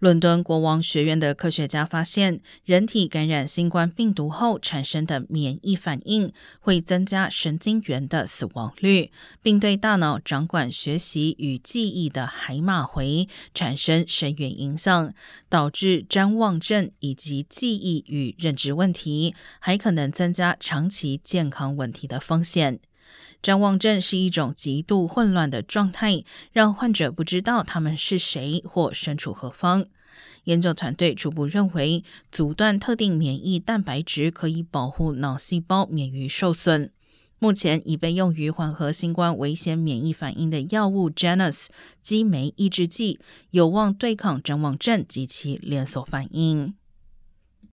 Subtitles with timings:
[0.00, 9.10] 伦敦国王学院的科学家发现，人体感染新冠病毒后产生的免疫反应会增加神经元的死亡率，
[9.42, 15.12] 并对大脑掌管学习与记忆的海马回产生深远影响，
[15.50, 22.80] 导致谵妄症以及记忆与认知问题，还可能增加长期健康问题的风险。
[23.42, 29.86] 谵妄症是一种极度混乱的状态，让患者不知道他们是谁或身处何方。
[30.44, 32.02] 研究团队初步认为，
[32.32, 36.90] 阻断特定免疫蛋白质可以保护脑细胞免于受损。
[37.38, 41.68] 目前已被用于缓和新冠危险免疫反应的药物 Janus
[42.02, 43.18] 激酶抑制剂
[43.50, 46.74] 有望对抗谵妄症及其连锁反应。